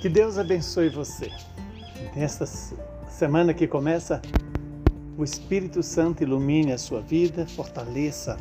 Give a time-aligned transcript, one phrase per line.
[0.00, 1.30] Que Deus abençoe você.
[2.16, 4.22] Nesta semana que começa,
[5.18, 8.38] o Espírito Santo ilumine a sua vida, fortaleça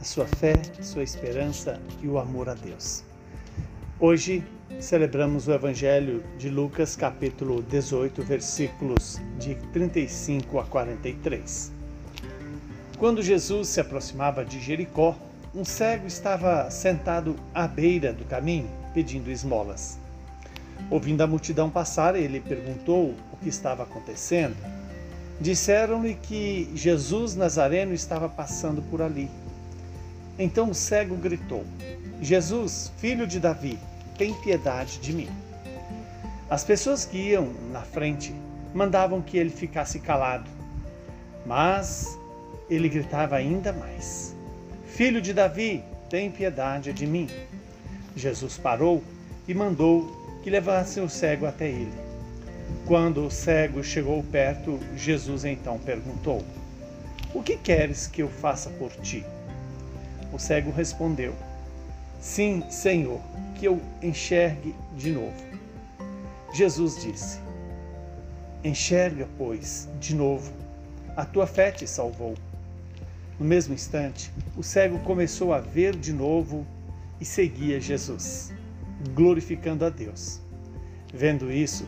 [0.00, 3.04] a sua fé, a sua esperança e o amor a Deus.
[4.00, 4.42] Hoje
[4.80, 11.72] celebramos o Evangelho de Lucas, capítulo 18, versículos de 35 a 43.
[12.96, 15.14] Quando Jesus se aproximava de Jericó,
[15.54, 20.00] um cego estava sentado à beira do caminho, pedindo esmolas.
[20.90, 24.56] Ouvindo a multidão passar, ele perguntou o que estava acontecendo.
[25.40, 29.30] Disseram-lhe que Jesus Nazareno estava passando por ali.
[30.38, 31.64] Então o cego gritou:
[32.20, 33.78] Jesus, filho de Davi,
[34.16, 35.28] tem piedade de mim.
[36.48, 38.34] As pessoas que iam na frente
[38.74, 40.48] mandavam que ele ficasse calado,
[41.46, 42.18] mas
[42.68, 44.34] ele gritava ainda mais:
[44.86, 47.28] Filho de Davi, tem piedade de mim.
[48.14, 49.02] Jesus parou
[49.48, 51.92] e mandou que levassem o cego até ele.
[52.86, 56.44] Quando o cego chegou perto, Jesus então perguntou:
[57.32, 59.24] O que queres que eu faça por ti?
[60.32, 61.34] O cego respondeu:
[62.20, 63.20] Sim, Senhor,
[63.54, 65.44] que eu enxergue de novo.
[66.52, 67.38] Jesus disse:
[68.64, 70.52] Enxerga, pois, de novo.
[71.16, 72.34] A tua fé te salvou.
[73.38, 76.66] No mesmo instante, o cego começou a ver de novo
[77.20, 78.52] e seguia Jesus
[79.10, 80.40] glorificando a Deus.
[81.12, 81.86] Vendo isso,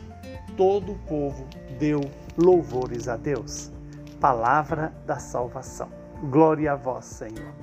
[0.55, 1.47] todo o povo
[1.79, 2.01] deu
[2.37, 3.71] louvores a Deus.
[4.19, 5.89] Palavra da salvação.
[6.29, 7.53] Glória a vós, Senhor.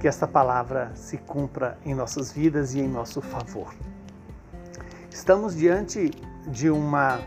[0.00, 3.74] Que esta palavra se cumpra em nossas vidas e em nosso favor.
[5.10, 6.10] Estamos diante
[6.46, 7.20] de uma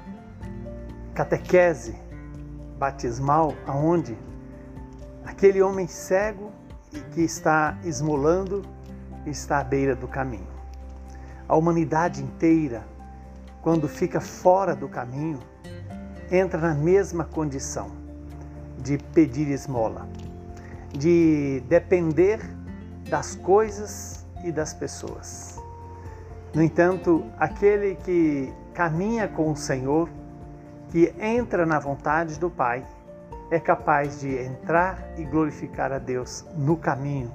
[1.14, 1.96] catequese
[2.78, 4.18] batismal aonde
[5.24, 6.52] aquele homem cego
[7.14, 8.64] que está esmolando
[9.26, 10.55] está à beira do caminho
[11.48, 12.84] a humanidade inteira,
[13.62, 15.40] quando fica fora do caminho,
[16.32, 17.92] entra na mesma condição
[18.78, 20.08] de pedir esmola,
[20.92, 22.40] de depender
[23.10, 25.60] das coisas e das pessoas.
[26.54, 30.10] No entanto, aquele que caminha com o Senhor,
[30.90, 32.86] que entra na vontade do Pai,
[33.52, 37.32] é capaz de entrar e glorificar a Deus no caminho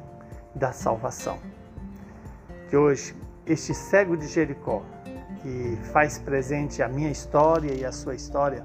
[0.55, 1.39] da salvação.
[2.69, 3.15] Que hoje
[3.47, 4.83] este cego de Jericó,
[5.43, 8.65] que faz presente a minha história e a sua história,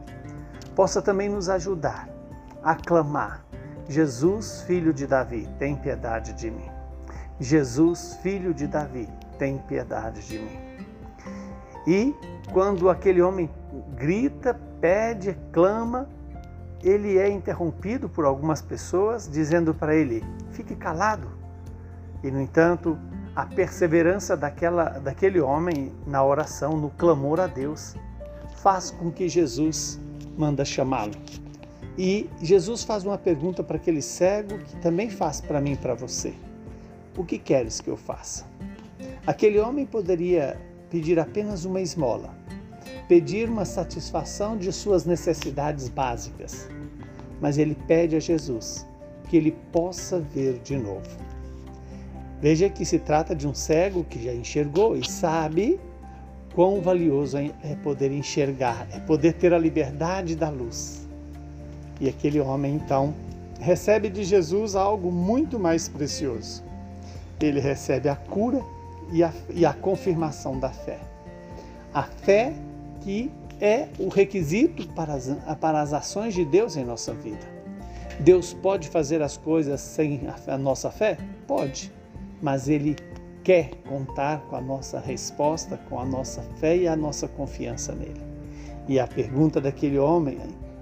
[0.76, 2.10] possa também nos ajudar
[2.64, 3.46] a clamar:
[3.88, 6.70] Jesus, filho de Davi, tem piedade de mim.
[7.40, 10.60] Jesus, filho de Davi, tem piedade de mim.
[11.88, 12.16] E
[12.52, 13.50] quando aquele homem
[13.96, 16.10] grita, pede, clama,
[16.84, 21.30] ele é interrompido por algumas pessoas dizendo para ele: fique calado.
[22.24, 22.98] E no entanto,
[23.36, 27.96] a perseverança daquela, daquele homem na oração, no clamor a Deus,
[28.58, 30.00] faz com que Jesus
[30.38, 31.14] manda chamá-lo.
[31.98, 35.94] E Jesus faz uma pergunta para aquele cego que também faz para mim e para
[35.94, 36.34] você:
[37.18, 38.46] O que queres que eu faça?
[39.28, 40.60] Aquele homem poderia
[40.90, 42.34] pedir apenas uma esmola,
[43.08, 46.70] pedir uma satisfação de suas necessidades básicas,
[47.42, 48.86] mas ele pede a Jesus
[49.30, 51.35] que ele possa ver de novo.
[52.42, 55.80] Veja que se trata de um cego que já enxergou e sabe
[56.54, 61.08] quão valioso é poder enxergar, é poder ter a liberdade da luz.
[62.00, 63.14] E aquele homem então
[63.60, 66.64] recebe de Jesus algo muito mais precioso.
[67.42, 68.62] Ele recebe a cura
[69.12, 71.00] e a, e a confirmação da fé.
[71.94, 72.54] A fé
[73.02, 73.32] que
[73.62, 75.30] é o requisito para as,
[75.60, 77.56] para as ações de Deus em nossa vida.
[78.20, 81.18] Deus pode fazer as coisas sem a, a nossa fé?
[81.48, 81.95] Pode
[82.46, 82.96] mas Ele
[83.44, 88.22] quer contar com a nossa resposta, com a nossa fé e a nossa confiança nele.
[88.88, 90.38] E a pergunta daquele homem,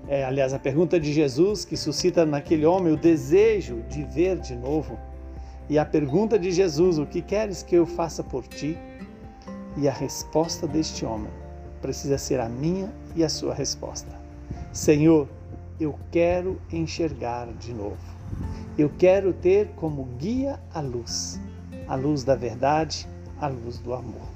[0.10, 4.58] é, aliás, a pergunta de Jesus que suscita naquele homem o desejo de ver de
[4.58, 5.00] novo.
[5.70, 8.78] E a pergunta de Jesus, o que queres que eu faça por ti?
[9.78, 11.32] E a resposta deste homem
[11.82, 14.12] precisa ser a minha e a sua resposta.
[14.74, 15.30] Senhor,
[15.80, 18.14] eu quero enxergar de novo.
[18.76, 21.40] Eu quero ter como guia a luz,
[21.88, 23.08] a luz da verdade,
[23.40, 24.28] a luz do amor.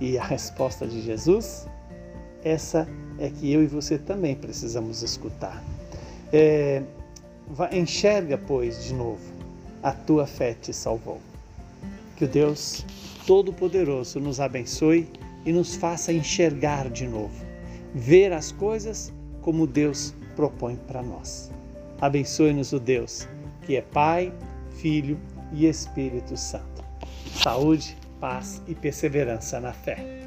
[0.00, 1.66] E a resposta de Jesus,
[2.42, 2.88] essa
[3.18, 5.62] é que eu e você também precisamos escutar.
[6.32, 6.82] É,
[7.72, 9.22] enxerga, pois, de novo,
[9.82, 11.20] a tua fé te salvou.
[12.16, 12.84] Que o Deus
[13.26, 15.08] Todo-Poderoso nos abençoe
[15.44, 17.44] e nos faça enxergar de novo,
[17.94, 21.50] ver as coisas como Deus propõe para nós.
[22.00, 23.28] Abençoe-nos o Deus
[23.64, 24.32] que é Pai,
[24.76, 25.18] Filho
[25.54, 26.84] e Espírito Santo.
[27.42, 30.23] Saúde, paz e perseverança na fé.